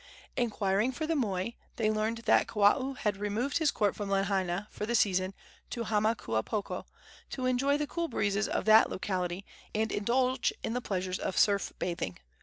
Inquiring 0.35 0.91
for 0.93 1.05
the 1.05 1.15
moi, 1.15 1.51
they 1.75 1.91
learned 1.91 2.17
that 2.25 2.47
Kawao 2.47 2.93
had 2.97 3.17
removed 3.17 3.59
his 3.59 3.69
court 3.69 3.95
from 3.95 4.09
Lahaina, 4.09 4.67
for 4.71 4.87
the 4.87 4.95
season, 4.95 5.35
to 5.69 5.83
Hamakuapoko, 5.83 6.87
to 7.29 7.45
enjoy 7.45 7.77
the 7.77 7.85
cool 7.85 8.07
breezes 8.07 8.47
of 8.47 8.65
that 8.65 8.89
locality 8.89 9.45
and 9.75 9.91
indulge 9.91 10.51
in 10.63 10.73
the 10.73 10.81
pleasures 10.81 11.19
of 11.19 11.37
surf 11.37 11.71
bathing. 11.77 12.17